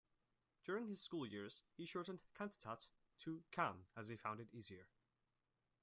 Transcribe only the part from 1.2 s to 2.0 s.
years, he